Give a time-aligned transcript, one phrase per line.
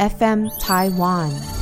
[0.00, 1.59] FM Taiwan。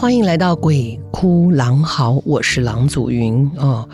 [0.00, 3.86] 欢迎来到《鬼哭狼嚎》，我是郎祖云哦。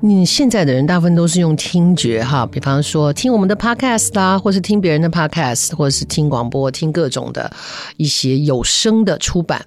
[0.00, 7.48] 你现在的人大部分都是用听觉哈，比方说听我们的 podcast 啦，或是听别人的 podcast，或者是听广播，听各种的
[7.96, 9.64] 一些有声的出版。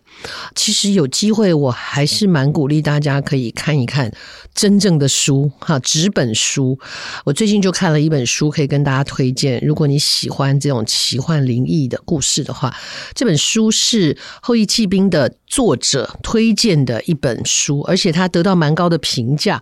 [0.54, 4.12] 其实有机会，我还是蛮鼓励大家可以看一看
[4.54, 6.78] 真正的书哈，纸本书。
[7.24, 9.64] 我最近就看了一本书，可以跟大家推荐。
[9.66, 12.76] 如果你喜欢这种奇幻灵异的故事的话，
[13.14, 19.60] 这本书是《后羿弃兵》的作者推荐的一本书，而且他得到蛮高的评价。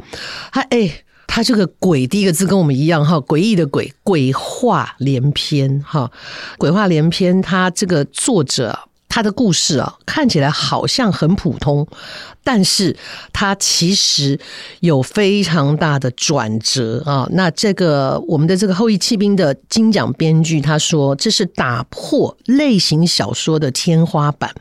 [0.52, 6.12] 他哎，他这个“鬼”第一个字跟我们一样哈，诡异的“鬼”，鬼话连篇哈，
[6.58, 7.42] 鬼话连篇。
[7.42, 8.80] 他这个作者。
[9.10, 11.88] 他的故事啊，看起来好像很普通，
[12.44, 12.96] 但是
[13.32, 14.40] 他其实
[14.82, 17.28] 有非常大的转折啊。
[17.32, 24.54] 那这个我们的这个后裔弃兵的金奖编剧他说，这是打破类型小说的天花板，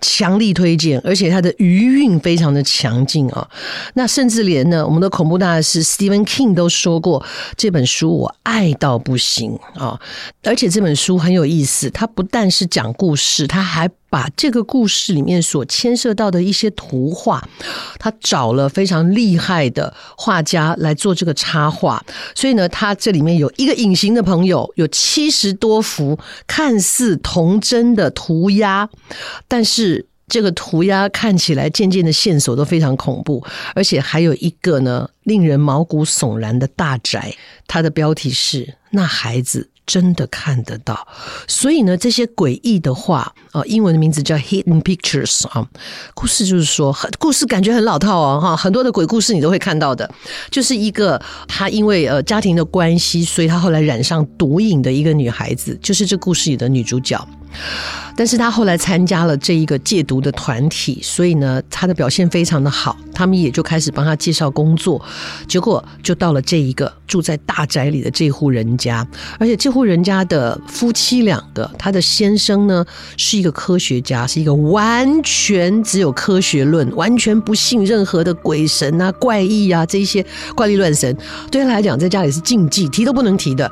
[0.00, 3.48] 强力推荐，而且他的余韵非常的强劲啊。
[3.94, 7.24] 那甚至连呢，我们的恐怖大师 Stephen King 都说过，
[7.56, 9.98] 这本书我爱到不行啊。
[10.42, 17.42] 而且这本书很有意思，它不但是讲故事，它还把这个故事里面所牵涉到的一些图画，
[17.98, 22.00] 他找了非常厉害的画家来做这个插画，
[22.32, 26.16] 所以呢，他这里面有一个隐形的朋友，有七十多幅
[26.46, 28.88] 看似童真的涂鸦，
[29.48, 33.44] 但是这个涂鸦看起来渐渐的线索都非常恐怖，
[33.74, 37.34] 而且还有一个呢，令人毛骨悚然的大宅，
[37.66, 39.70] 它的标题是《那孩子》。
[39.86, 41.06] 真的看得到，
[41.46, 45.68] 所以呢，这些诡异的画啊，英文的名字叫 Hidden Pictures 啊，
[46.14, 50.10] 故事就是说，很故事感觉很老套哦，哈，很多的鬼故事你都会看到的，
[50.50, 57.22] 就是一个她因为呃家庭的关系，所以她后来染上毒瘾的一个女孩子，就是这故事里的女主角。
[58.16, 65.04] 但是他后来参加了这一个戒毒的团体，所以呢，他的表现非常的好，他们也就开始帮他介绍工作，
[65.48, 69.04] 结果就到了这一个住在大宅里的这户人家，
[69.38, 72.84] 而且这户人家的夫妻两个，他的先生呢
[73.16, 81.16] 是一个科学家，是一个完全只有科学论，完全不信任何的鬼神啊、怪异啊这些怪力乱神，
[81.50, 83.68] 对他来讲在家里是禁忌，提都不能提的。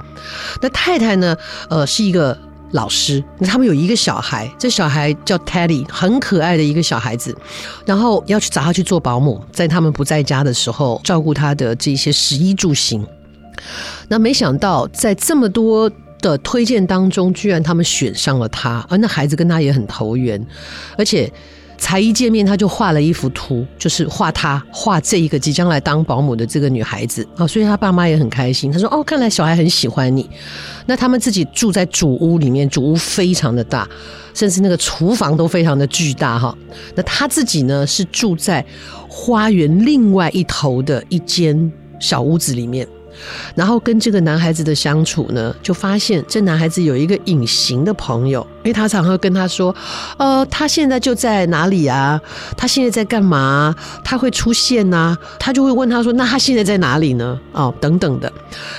[0.61, 1.37] 那太太呢，
[1.69, 2.37] 呃，是一个。
[2.73, 7.37] 老师，他们有一个小孩，这小孩叫 Teddy，很可爱的一个小孩子，
[7.87, 13.07] 然后要去找他去做保姆，在他们不在家的时候，照顾他的这些食衣住行。
[14.09, 15.91] 那没想到，在这么多
[16.21, 20.45] 的推荐当中，居然他们选上了他，而那孩子跟他也很投缘，
[20.99, 21.33] 而且。
[21.83, 28.71] 才一见面，他就画了一幅图，就是画他画这一个即将来当保姆的这个女孩子啊，所以他爸妈也很开心。
[28.71, 30.31] 他说：“哦，看来小孩很喜欢你。”
[30.87, 33.89] 那他们自己住在主屋里面，主屋非常的大，
[34.33, 36.57] 甚至那个厨房都非常的巨大哈。
[36.95, 38.65] 那他自己呢，是住在
[39.09, 42.87] 花园另外一头的一间小屋子里面。
[43.55, 49.75] 然后跟这个男孩子的相处呢，就发现这男孩子有一个隐形的朋友，因为他常常跟他说
[50.19, 52.21] ：“呃，他现在就在哪里啊？
[52.57, 53.75] 他现在在干嘛？
[54.05, 58.33] 他会出现呐、？”他就会问他说：“那他现在在哪里呢？”哦，等等的。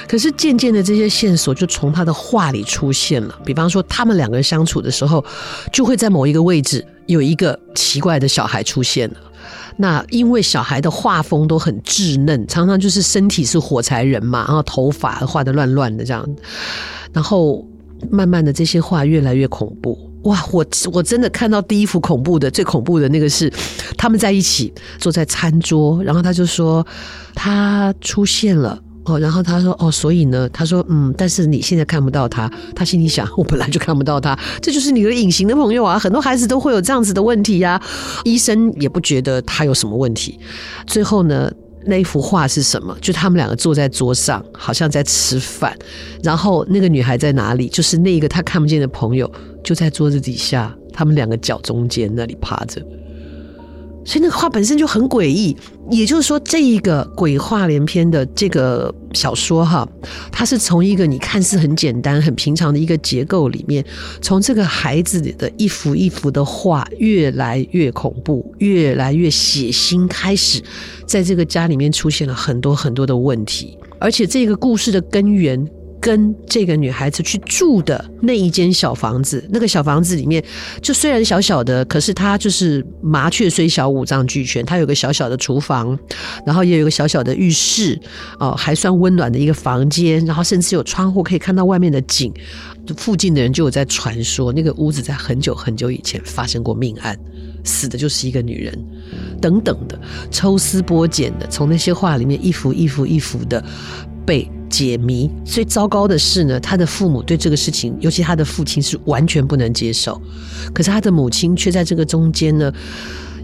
[0.08, 3.36] 可是渐渐的，这些线索就从他的话里出现了。
[3.46, 5.24] 比方说，他们两个人相处的时候，
[5.72, 9.16] 就会在某一个位置有一个奇怪的小孩出现了。
[9.78, 16.28] 那因为小孩的画风都很稚嫩，常常就是身体是火柴人嘛，然后头发画的乱乱的这样，
[17.12, 17.68] 然后
[18.10, 19.98] 慢慢的这些画越来越恐怖。
[20.24, 23.52] 哇，我我真的看到第一幅恐怖的，最恐怖的那个是
[23.98, 26.86] 他们在一起坐在餐桌，然后他就说
[27.36, 36.00] 他出现了，哦，然后他说哦，所以呢，他说嗯，但是你现在看不到他，他心里想， 我本来就看不到他，这就是你的隐形的朋友啊。
[36.00, 37.82] 很多孩子都会有这样子的问题呀、
[38.24, 40.40] 医生也不觉得他有什么问题。
[40.88, 41.52] 最后呢，
[41.86, 42.98] 那一幅画是什么？
[43.02, 45.78] 就他们两个坐在桌上，好像在吃饭，
[46.24, 47.68] 然后那个女孩在哪里？
[47.68, 49.30] 就是那个他看不见的朋友
[49.64, 52.82] 就在桌子底下，他们两个脚中间那里趴着。
[54.06, 55.56] 所以那个画本身就很诡异，
[55.90, 59.88] 也就是说，这一个鬼话连篇的这个小说哈，
[60.32, 63.84] 它是从一个你看似很简单、很平常的一个结构里面，
[64.22, 70.62] 从这个孩子的一幅一幅的画越来越恐怖、越来越血腥开始，
[71.06, 75.66] 在这个家里面出现了很多很多的问题，而且这个故事的根源。
[76.04, 80.44] 跟这个女孩子去住的那一间小房子，那个小房子里面，
[80.82, 84.66] 就虽然小小的，可是它就是麻雀虽小，五脏俱全。
[84.66, 85.98] 它有个小小的厨房，
[86.46, 87.98] 然后也有个小小的浴室，
[88.38, 92.34] 哦，还算温暖的一个房间，然后甚至有窗户可以看到外面的景。
[92.98, 97.18] 附近的人就有在传说，那个屋子在很久很久以前发生过命案，
[97.64, 98.78] 死的就是一个女人，
[99.40, 99.98] 等等的，
[100.30, 103.64] 抽丝剥茧的，从那些画里面一幅一幅一幅的
[104.26, 104.52] 被。
[104.74, 110.20] 解谜，最糟糕的是呢，他的父母对这个事情，尤其他的父亲是完全不能接受，
[110.74, 112.74] 可是他的母亲却在这个中间呢，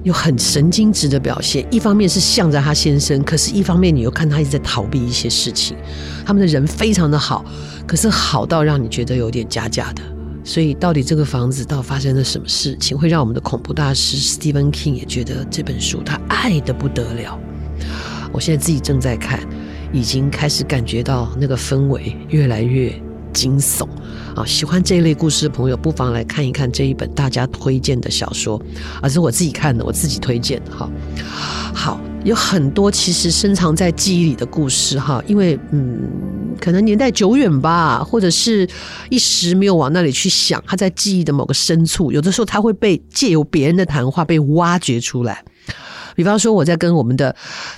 [0.02, 1.64] 有很神经质的表现。
[1.70, 5.78] 一方面是向着他先生，可是一方面你又看他一直在逃避一些事情。
[6.26, 7.46] 他们的人非常的好，
[7.86, 10.02] 可是好到让你觉得有点假假的。
[10.44, 17.38] 所以到底这个房子到底发生了什么事情，会让我们的恐怖大师 Stephen King 也觉得这本书他爱的不得了。
[18.32, 19.40] 我现在自己正在看。
[19.92, 22.94] 已经开始感觉到那个氛围越来越
[23.34, 23.88] 惊悚
[24.36, 24.46] 啊！
[24.46, 28.62] 喜欢这一类故事的朋友，不妨来看一看这一本大家推荐的小说，
[29.02, 30.90] 而是我自己看的，我自己推荐的哈。
[31.74, 36.10] 好，有很多其实深藏在记忆里的故事哈，因为嗯，
[36.60, 38.68] 可能年代久远吧，或者是
[39.10, 45.44] 一时没有往那里去想，它在记忆的某个深处，有的时候它会被借由别人的谈话被挖掘出来。
[46.20, 47.34] 比方说，我在跟我们的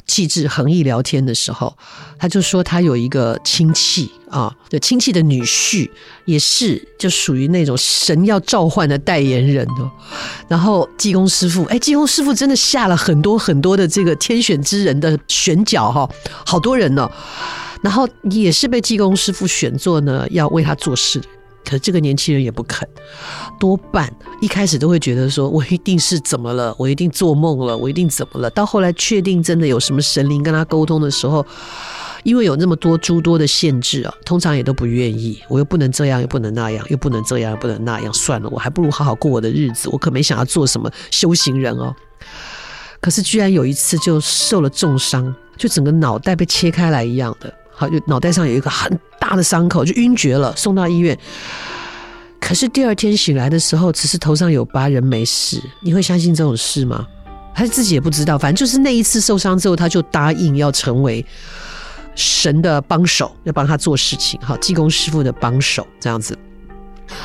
[0.07, 1.77] 气质恒毅聊天的时候，
[2.17, 5.87] 他就说他有一个亲戚啊，就亲戚的女婿
[6.25, 9.91] 也是就属于那种神要召唤的代言人哦。
[10.47, 16.09] 然后济公师傅，哎，济公师傅真的下了很多很多的这个天选之人的选角哈，
[16.43, 17.07] 好多人呢。
[17.83, 21.21] 然后也是被济公师傅选做呢，要为他做事。
[21.63, 22.87] 可这个年轻人也不肯，
[23.59, 24.11] 多半
[24.41, 28.49] 一开始都会觉得说，我一定是怎么了，我一定做梦了，我一定怎么了。
[28.49, 31.45] 到后来确定真的有什么神灵跟他沟通的时候，
[32.23, 35.41] 因为有那么多诸多的限制啊，通常也都不愿意。
[35.47, 39.87] 我又不能这样，又不能那样，又不能这样，又不能那样，算了，我还不如好好过我的日子。
[39.89, 41.95] 我可没想要做什么修行人哦。
[42.99, 47.53] 可是居然有一次就受了重伤，就整个脑袋被切开来一样的。
[47.81, 51.17] 好，就脑袋上有一个很大的伤口，就晕厥了，送到医院。
[52.39, 55.59] 可是第二天醒来的时候，只是头上有疤，人没事。
[55.81, 57.07] 你会相信这种事吗？
[57.55, 58.37] 他自己也不知道。
[58.37, 61.25] 反正就是那一次受伤之后，他就答应要成为
[62.13, 64.39] 神的帮手，要帮他做事情。
[64.43, 66.37] 好，济公师傅的帮手这样子。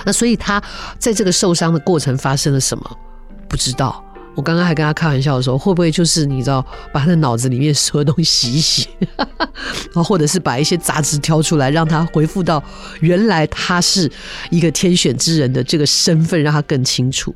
[0.07, 0.63] 那所以他
[0.99, 2.99] 在这个受伤的过程发生了什么？
[3.47, 4.03] 不知道。
[4.37, 12.63] 我刚刚还跟他开玩笑的时候，会不会就是你知道，把他的脑子里面所有东西洗一洗， 然后或者是把一些杂质挑出来，让他恢复到
[13.01, 14.11] 原来他是
[14.51, 17.35] 一个天选之人的这个身份，让他更清楚。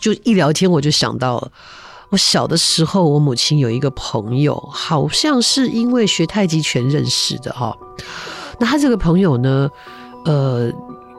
[0.00, 1.50] 就一聊天，我就想到了，
[2.10, 7.76] 我小的时候，我母亲有一个朋友，好像是因为学太极拳认识的哈。
[8.60, 9.68] 那他这个朋友呢，
[10.24, 10.70] 呃，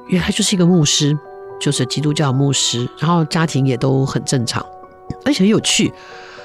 [0.08, 1.18] 原来就是一个牧师，
[1.60, 4.66] 就是基督教牧师，然后家庭也都很正常。
[5.26, 5.92] 而且很有趣，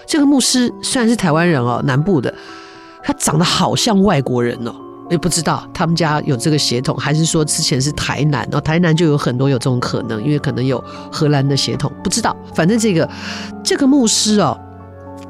[0.07, 2.33] 这个牧师虽然是台湾人哦，南部的，
[3.03, 4.75] 他长得好像外国人哦，
[5.11, 12.37] 也不知道他们家有这个血统，还是说之前是台南哦，台南就有很多有这种可能，因为可能有荷兰的血统，不知道。
[12.55, 13.09] 反正这个
[13.63, 14.59] 这个牧师哦，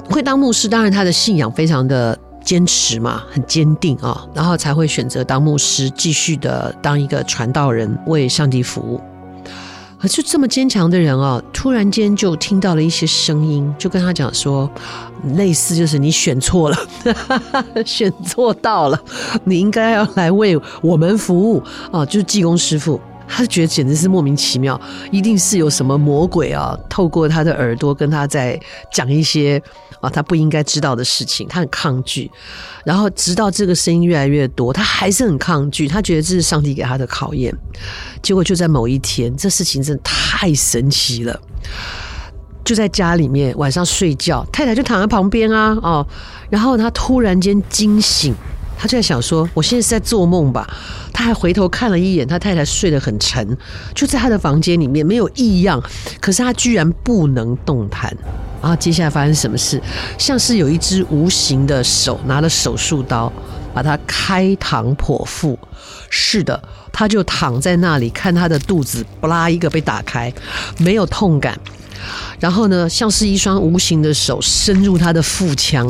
[0.08, 9.00] 会当牧师，当然他的信仰非常的坚持嘛，很坚定啊，然后才会选择当牧师，继续的当一个传道人，为上帝服务。
[10.04, 14.70] 可是这么坚强的人啊，突然间就听到了一些声音，就跟他讲说，
[15.36, 16.76] 类似就是你选错了，
[17.86, 19.00] 选错道了，
[19.44, 23.00] 你应该要来为我们服务啊，就是济公师傅。
[23.26, 24.78] 他觉得简直是莫名其妙，
[25.10, 28.60] 一定是有什么魔鬼啊，透过他的耳朵跟他在
[28.92, 29.60] 讲一些
[30.04, 32.30] 啊他不应该知道的事情，他很抗拒。
[32.84, 35.88] 然后直到这个声音越来越多，他还是很抗拒。
[35.88, 37.54] 他觉得这是上帝给他的考验。
[38.22, 41.40] 结果就在某一天，这事情真的太神奇了。
[42.64, 46.06] 就在家里面晚上睡觉，太太就躺在旁边啊，哦，
[46.48, 48.34] 然后他突然间惊醒，
[48.78, 50.66] 他就在想说，我现在是在做梦吧？
[51.12, 53.56] 他还回头看了一眼，他太太睡得很沉，
[53.94, 55.82] 就在他的房间里面没有异样，
[56.22, 58.16] 可是他居然不能动弹。
[58.64, 59.78] 然后接下来发生什么事？
[60.16, 63.30] 像是有一只无形的手拿了手术刀，
[63.74, 65.58] 把他开膛破腹。
[66.08, 66.58] 是的，
[66.90, 70.32] 他就躺在那里看他的肚子，不拉一个被打开，
[70.78, 71.54] 没有痛感。
[72.40, 75.86] 然后呢，像是一双无形的手伸入他的腹腔，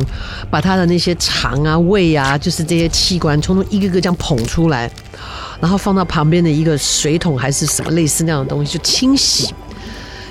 [0.51, 4.91] 把他的那些肠啊、胃啊，就是这些器官，统统一个个这样捧出来，
[5.61, 9.55] 然后放到旁边的一个水桶还是什么类似那样的东西，就清洗。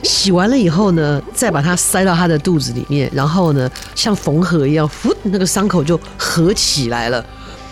[0.04, 4.90] 洗完了以后呢，再把它塞到他的肚子里面，然后呢，像缝合一样，
[5.24, 7.26] 那个伤口就合起来了。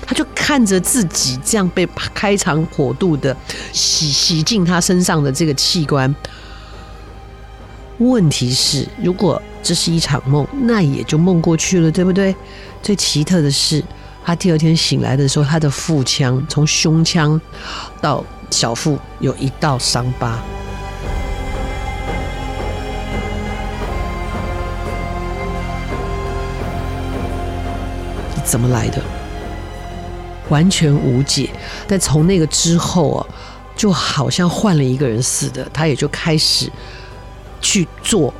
[0.05, 3.35] 他就看着自己这样被开肠破肚的
[3.71, 6.13] 洗洗进他身上的这个器官。
[7.99, 12.35] 问题是，如果这是一场梦，那也就梦过去了，对不对？
[12.81, 13.81] 最奇特的是，
[14.25, 17.39] 他第二天醒来的时候，他的腹腔从胸腔
[18.01, 20.41] 到小腹有一道伤疤。
[28.43, 29.01] 怎么来的？
[30.49, 31.49] 完全无解。
[31.87, 33.25] 但从那个之后啊，
[33.75, 36.69] 就好像换了一个人似的，他也就开始。
[37.63, 38.33] 去做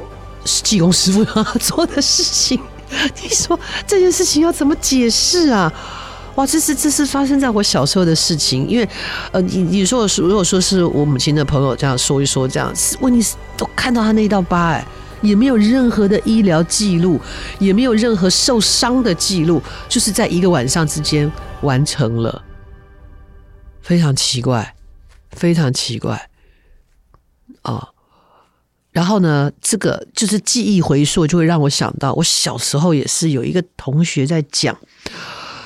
[0.44, 2.60] 济公师傅要做的事情，
[3.22, 5.72] 你说这件事情要怎么解释啊？
[6.34, 8.90] 哇，这是这是发生在我小时候的事情，因为
[9.32, 14.84] 呃，你你说如果说是我母亲的朋友这样说一说，这样问题是都看到他那道疤，哎，
[15.22, 17.20] 也没有任何的医疗记录，
[17.60, 22.44] 也没有任何受伤的记录，就是在一个晚上之间完成了，
[23.82, 24.76] 非常奇怪，
[25.32, 26.30] 非常奇怪，
[27.62, 27.90] 啊。
[28.92, 34.78] 然后呢，这个就是记忆回溯，就会让我想到，我小时候也是有一个同学在讲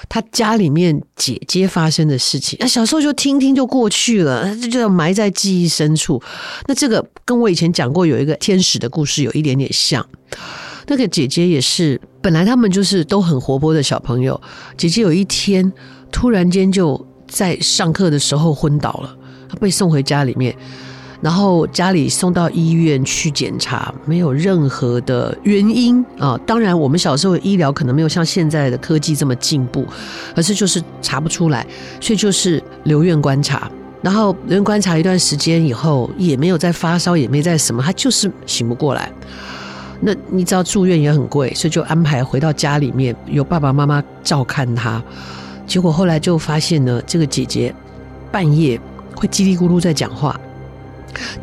[0.09, 2.57] 他家里面姐姐发生的事情。
[2.59, 6.21] 那小时候就听听就过去了，就就埋在记忆深处。
[6.67, 10.05] 那这个跟我以前讲过有一个天使的故事有一点点像。
[10.87, 14.39] 那个姐姐也是，本来他们就是都很活泼的小朋友。
[14.77, 15.71] 姐姐有一天
[16.11, 19.17] 突然间就在上课的时候昏倒了，
[19.49, 20.55] 她被送回家里面。
[21.25, 26.39] 然后家里送到医院去检查，没有任何的原因啊。
[26.45, 29.87] 当然，我们小时候医疗可能没有像现在的科技这么进步，
[30.35, 31.65] 可是就是查不出来，
[31.99, 33.67] 所以就是留院观察。
[34.03, 39.11] 然后留院观察一段时间以后，也没有再发烧，也没再什么，他就是醒不过来。
[40.01, 45.03] 那你知道住院也很贵，所以就安排回到家里面，由爸爸妈妈照看他。
[45.65, 47.73] 结果后来就发现呢，这个姐姐
[48.31, 48.79] 半夜
[49.15, 50.39] 会叽里咕噜在讲话。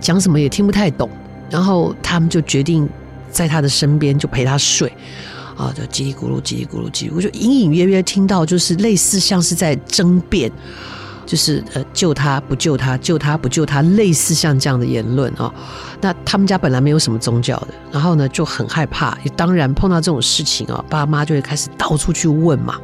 [0.00, 1.08] 讲什么也听不太懂，
[1.50, 2.88] 然后他们就决定
[3.30, 4.92] 在他的身边就陪他睡，
[5.56, 10.50] 啊，就叽里咕噜叽里咕噜叽里咕噜，我就隐隐约约听到就是类似像是在争辩，
[11.24, 15.52] 就是呃救他不救他，救他不救他，类似像这样的言论啊。
[16.00, 22.78] 那他们家本来没有什么宗教的，然后呢就很害怕，当然碰到这种事情啊，爸妈就会开始到处去问嘛，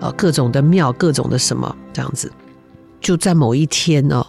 [0.00, 2.30] 呃各种的庙，各种的什么这样子，
[3.00, 4.24] 就在某一天呢。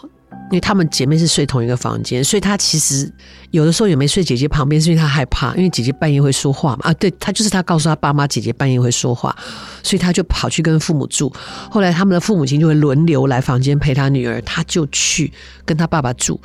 [0.50, 3.12] 因为她们姐妹是睡同一个房间，所以她其实
[3.52, 6.80] 有的时候也没睡姐姐旁边，是因为她害怕，因为姐姐半夜会说话嘛。
[6.84, 9.36] 啊，对，她就是她告诉她爸妈姐姐半夜会说话，
[9.84, 11.32] 所以她就跑去跟父母住。
[11.70, 15.32] 后来他们的父母亲就会轮流来房间陪她女儿，她就去
[15.66, 16.40] 跟她爸爸住。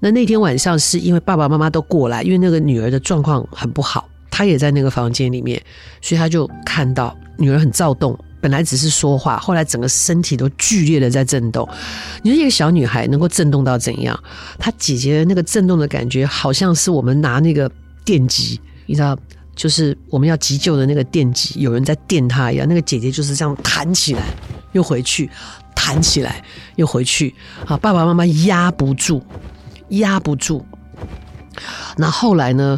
[0.00, 5.62] 那那天晚上是因为爸爸妈妈都过来，因为那个女儿的状况很不好，她也在那个房间里面，
[6.00, 8.18] 所以她就看到女儿很躁动。
[8.42, 11.66] 本来只是说话，后来整个身体都剧烈的在震动。
[12.22, 14.18] 你说一个小女孩能够震动到怎样？
[14.58, 17.70] 她姐姐的那个震动的感觉，好像是我们拿那个
[18.04, 19.16] 电击，你知道，
[19.54, 22.66] 就是我们要急救的那个电击，有人在电她一样。
[22.68, 24.22] 那个姐姐就是这样弹起来，
[24.72, 25.30] 又回去，
[25.76, 26.44] 弹起来，
[26.74, 27.32] 又回去。
[27.64, 29.22] 啊，爸爸妈妈压不住，
[29.90, 30.66] 压不住。
[31.96, 32.76] 那后来呢？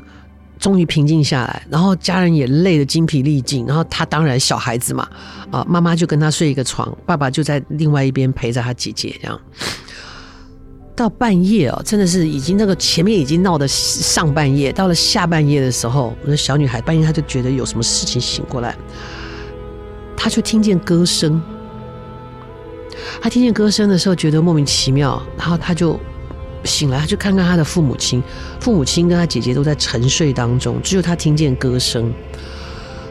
[0.58, 5.06] 终于平静下来，然后家人也累得精疲力尽，然后他当然小孩子嘛，
[5.50, 9.38] 啊，妈妈就跟他睡一个床，爸爸就在另外一边陪着他姐姐，这样
[10.96, 18.75] 到半夜哦，真的是已经那个前面已经闹得上半夜，到了下半夜的时候，我的小女孩半夜她就觉得有什么事情醒过来，
[20.16, 21.42] 她就听见歌声，
[23.20, 26.00] 她听见歌声的时候觉得莫名其妙，然后她就。
[26.64, 28.23] 醒来，他就看看他的父母亲，
[28.61, 32.12] 父母亲跟他姐姐都在沉睡当中，只有他听见歌声。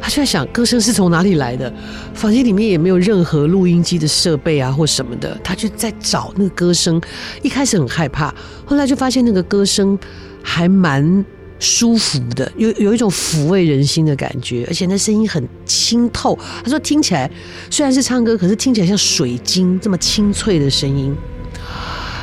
[0.02, 1.74] 他就在想，歌声是从哪里来的？
[2.14, 5.40] 房间里面也没有任何录音机的设备啊，或什么的。
[5.42, 7.02] 他就在找那个歌声，
[7.42, 9.98] 一开始很害怕，后来就发现那个歌声
[10.44, 11.24] 还蛮
[11.58, 16.38] 舒服的，有有一种抚慰人心的感觉，而且那声音很清透。
[16.62, 17.32] 他说听起来
[17.70, 21.16] 虽然是唱歌，可是听起来像水晶这么清脆的声音。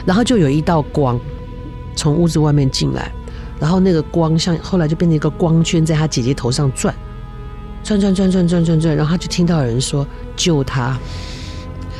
[0.05, 1.19] 然后就有一道光
[1.95, 3.13] 从屋子外面进来，
[3.61, 6.95] 然后那个光像后来就变成一个光圈在他姐姐头上转，
[7.83, 10.99] 转转转转转转转，然后他就听到有人说救他。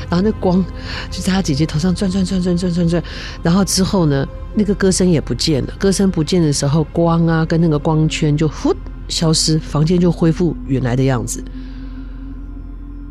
[0.09, 0.65] 然后那光
[1.09, 3.03] 就在他姐姐头上转转转转转转转，
[3.45, 5.73] 然后之后呢，那个歌声也不见了。
[5.79, 8.75] 歌声不见的时候，光啊跟那个光圈就呼
[9.07, 11.45] 消失，房间就恢复原来的样子。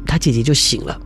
[0.06, 1.00] 他姐姐就醒了，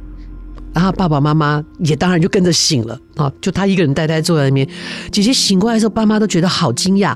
[0.73, 4.67] 然后爸爸妈妈也当然就跟着醒了啊，就他一个人呆呆坐在那边。
[5.11, 7.15] 姐姐醒过来的时候，爸妈都觉得好惊讶。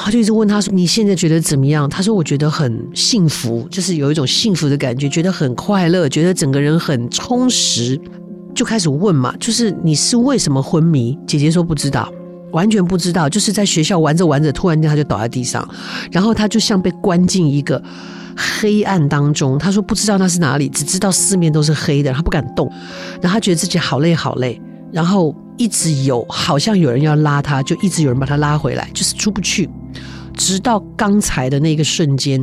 [0.00, 8.00] 他就一直问他说：“你现在觉得怎么样？”他说：“我觉得很幸福，就是有一种幸福的感觉，觉得很快乐，觉得整个人很充实。”
[8.54, 11.18] 就开始问嘛，就是你是为什么昏迷？
[11.26, 12.08] 姐姐说不知道，
[12.52, 15.68] 完全不知道，就是在学校玩着玩着，突然间他就倒在地上，
[16.12, 17.82] 然后他就像被关进一个
[18.38, 19.58] 黑暗当中。
[19.58, 22.70] 他说不知道那是哪里，只知道四面都是黑的，他不敢动，
[23.20, 24.60] 然后他觉得自己好累好累，
[24.92, 29.68] 然后一直有好像有人要拉他，就一直有人把他拉回来，就是出不去。
[30.36, 32.40] 直到刚才的那个瞬间，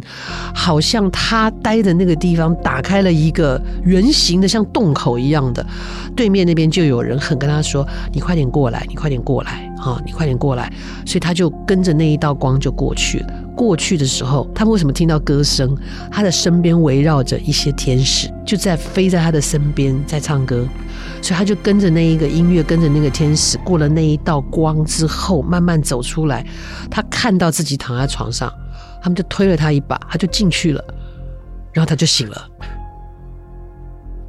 [0.53, 5.65] 好像他待的那个地方打开了一个圆形的，像洞口一样的，
[6.13, 10.69] 对面那边就有人很跟他说：“你快点过来，你快点过来，啊，你快点过来。”
[11.07, 13.33] 所以他就跟着那一道光就过去了。
[13.55, 15.75] 过去的时候，他们为什么听到歌声？
[16.11, 20.67] 他的身边围绕着一些天使，就在飞在他的身边，在唱歌。
[21.21, 26.45] 所以他就跟着那一个音乐，跟着那个天使，过了那一道光之后，慢慢走出来。
[26.91, 28.51] 他看到自己躺在床上，
[29.01, 30.83] 他们就推了他一把，他就进去了，
[31.73, 32.49] 然后他就醒了。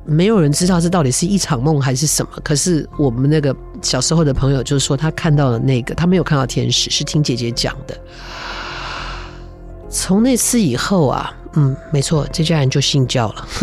[0.09, 2.31] 没有人知道这到底是一场梦还是什么。
[2.45, 7.99] 可是我们那个小时候的朋友就是说，他看到了那个，他没有看到天使，是听姐姐讲的。
[9.97, 13.49] 从那次以后啊，嗯，没错，这家人就信教了。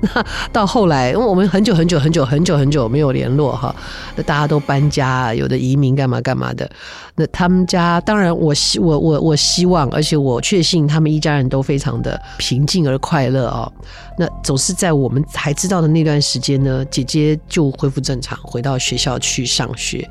[0.00, 3.76] 那到后来，因为我们很久很久很久很久很久没有联络哈，
[4.16, 6.68] 那大家都搬家，有的移民干嘛干嘛的。
[7.16, 13.70] 那他们家当然我希我我我希望，而且我确信他们一家人都非常的平静而快乐哦。
[14.18, 20.08] 那总是在我们还知道的那段时间呢，姐姐就恢复正常，回到学校去上学。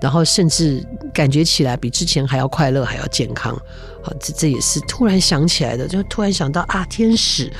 [0.00, 3.54] 然后甚至感觉起来比之前还要快乐，还要健康，
[4.02, 7.52] 好，这这也是突然想起来的，就突然想到啊，天使，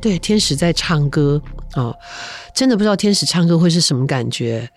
[0.00, 1.40] 对，天使在唱歌
[1.72, 1.94] 啊，
[2.54, 4.68] 真的不知道天使唱歌会是什么感觉，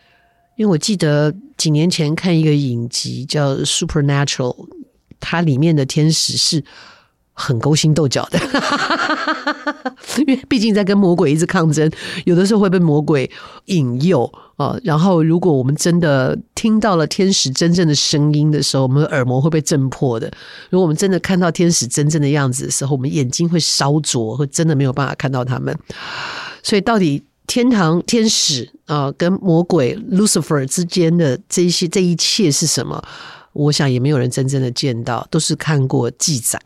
[0.56, 4.56] 因为我记得几年前看一个影集叫《Supernatural》，
[5.20, 6.64] 它里面的天使是。
[7.38, 8.40] 很勾心斗角的，
[10.20, 11.92] 因为毕竟在跟魔鬼一直抗争，
[12.24, 13.30] 有的时候会被魔鬼
[13.66, 14.24] 引诱
[14.56, 14.76] 啊。
[14.84, 20.32] 然后，如果我们真的听到了天使真正的声音的时候，我们的耳膜会被震破的。
[20.70, 25.78] 如果我们真的看到天使真正的样子的时候，我们眼睛会烧灼，会真的没有办法看到他们。
[26.64, 33.04] 所以，到底天堂天使啊跟魔鬼 Lucifer 之间的这一些这一切是什么？
[33.52, 36.60] 我想也没有人真正的见到，都是看过记载。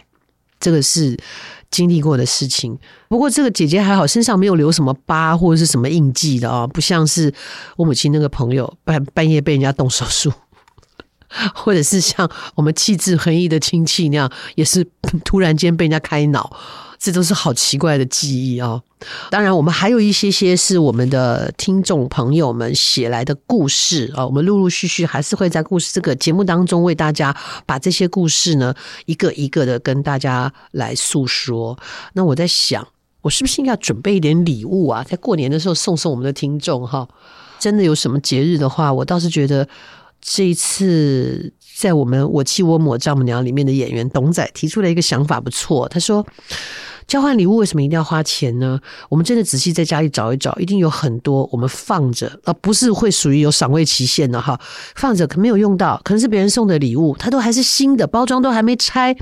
[0.59, 1.17] 这个是
[1.71, 7.33] 经历过的事情，不过这个姐姐还好，身上没有留什么疤或者是什么印记的啊，不像是
[7.77, 10.31] 我母亲那个朋友半半夜被人家动手术，
[11.53, 14.85] 或者是像我们气质横溢的亲戚那样，也是
[15.23, 16.55] 突然间被人家开脑。
[17.01, 18.81] 这都是好奇怪的记忆啊！
[19.29, 27.35] 当然，我们还有一些些是我们的听众朋友们写来的故事啊，我们陆陆续续还是会在故事这个节目当中为大家
[27.65, 28.73] 把这些故事呢
[29.05, 31.77] 一个一个的跟大家来诉说。
[32.13, 32.87] 那我在想，
[33.21, 37.07] 我是不是应该准备一点礼物啊，在过年的时候送送我们的听众哈？
[37.59, 39.67] 真的有什么节日的话，我倒是觉得
[40.21, 41.53] 这一次。
[41.79, 45.87] 在我们我妻我母丈母娘里面的演员董仔提出了一个想法，不错。
[45.87, 46.27] 他说，
[47.09, 48.79] 交换礼物为什么一定要花钱呢？
[49.09, 54.61] 我们真的仔细在家里找一找，一定有很多我们放着，而不是会属于有赏味期限的哈。
[54.95, 59.17] 放着可没有用到，可能是别人送的礼物，它都还是新的，包装都还没拆，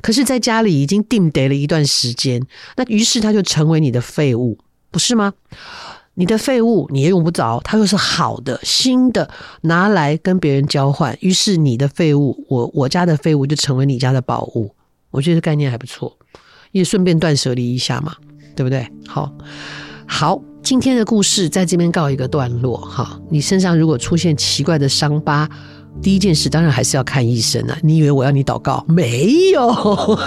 [0.00, 2.40] 可是在家里已经定得了一段时间，
[2.76, 4.56] 那于是它就成为你的废物，
[4.92, 5.34] 不是吗？
[6.14, 9.28] 你的废物你也用不着，它又是好的新的，
[9.62, 14.72] 拿来跟别人交换，于是你的废物，我我家的废物就成为你家的宝物。
[15.10, 16.16] 我觉得概念还不错，
[16.74, 18.12] 也顺便断舍离一下嘛，
[18.56, 18.84] 对不对？
[19.06, 19.32] 好，
[20.08, 23.16] 好，今天的故事在这边告一个段落哈。
[23.30, 25.48] 你身上如果出现奇怪的伤疤，
[26.02, 27.78] 第一件事当然还是要看医生啊。
[27.80, 28.84] 你以为我要你祷告？
[28.88, 30.18] 没有。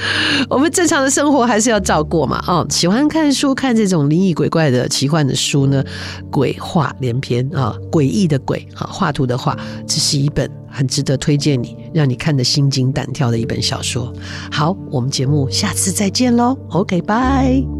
[0.48, 2.42] 我们正常的生活还是要照过嘛。
[2.46, 5.82] 哦，喜欢看书，看这种灵异鬼怪的奇幻的书呢，
[6.30, 9.56] 鬼话连篇啊，诡异的鬼啊，画图的画，
[9.86, 14.12] 这是一本很值得推荐你，让你看得心惊胆跳的一本小说。
[14.50, 16.56] 好，我们节目下次再见喽。
[16.70, 17.77] OK，拜。